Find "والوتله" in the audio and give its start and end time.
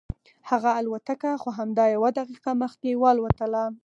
3.03-3.63